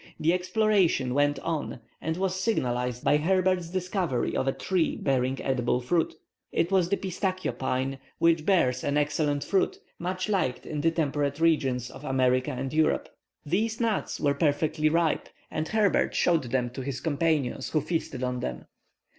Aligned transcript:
The 0.19 0.33
exploration 0.33 1.13
went 1.13 1.37
on 1.41 1.79
and 2.01 2.17
was 2.17 2.33
signalized 2.39 3.03
by 3.03 3.17
Herbert's 3.17 3.69
discovery 3.69 4.35
of 4.35 4.47
a 4.47 4.51
tree 4.51 4.95
bearing 4.95 5.39
edible 5.43 5.79
fruit. 5.79 6.15
It 6.51 6.71
was 6.71 6.89
the 6.89 6.97
pistachio 6.97 7.51
pine, 7.51 7.99
which 8.17 8.43
bears 8.43 8.83
an 8.83 8.97
excellent 8.97 9.53
nut, 9.53 9.77
much 9.99 10.27
liked 10.27 10.65
in 10.65 10.81
the 10.81 10.89
temperate 10.89 11.39
regions 11.39 11.91
of 11.91 12.03
America 12.03 12.49
and 12.49 12.73
Europe. 12.73 13.09
These 13.45 13.79
nuts 13.79 14.19
were 14.19 14.33
perfectly 14.33 14.89
ripe, 14.89 15.29
and 15.51 15.67
Herbert 15.67 16.15
showed 16.15 16.45
them 16.45 16.71
to 16.71 16.81
his 16.81 16.99
companions, 16.99 17.69
who 17.69 17.79
feasted 17.79 18.23
on 18.23 18.39
them. 18.39 18.65